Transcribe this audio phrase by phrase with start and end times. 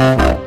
[0.00, 0.40] Bye.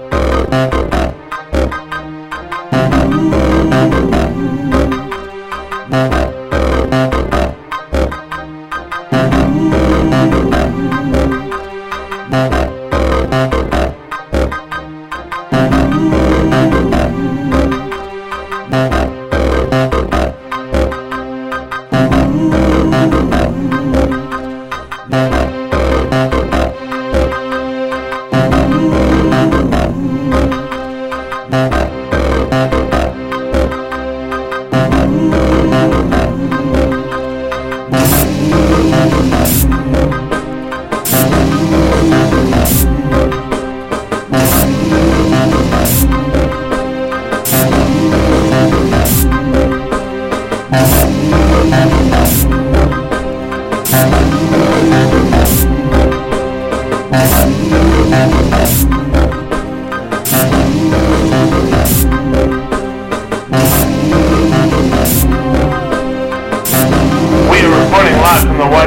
[31.63, 31.69] We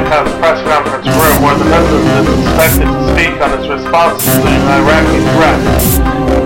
[0.07, 4.31] White press conference room where the president is expected to speak on his response to
[4.39, 5.59] the Iraqi threat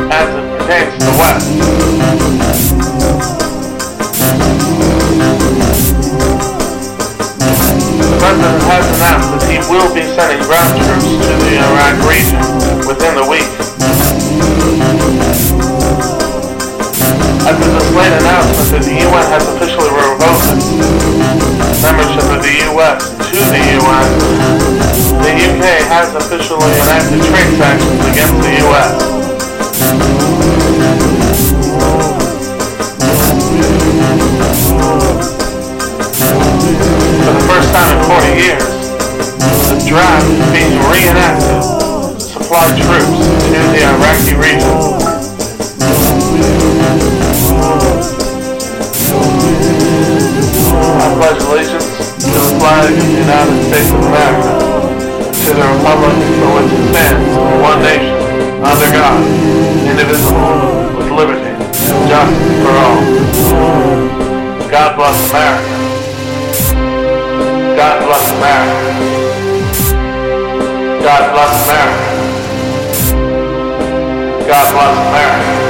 [0.09, 1.45] as it pertains to the West.
[8.01, 12.41] The president has announced that he will be sending ground troops to the Iraq region
[12.89, 13.45] within the week.
[17.45, 23.10] After this late announcement that the UN has officially revoked its membership of the US
[23.31, 24.11] to the UN,
[25.23, 28.91] the UK has officially enacted trade sanctions against the US.
[37.23, 38.73] For the first time in 40 years,
[39.69, 44.75] the draft is being reenacted to supply troops to the Iraqi region.
[50.73, 51.80] I pledge allegiance
[52.89, 54.57] the United States of America,
[55.45, 57.29] to the republic for which it stands,
[57.61, 58.15] one nation,
[58.65, 59.21] under God,
[59.85, 63.01] indivisible, with liberty and justice for all.
[64.71, 65.75] God bless America.
[67.75, 68.91] God bless America.
[71.03, 72.07] God bless America.
[74.47, 75.60] God bless America.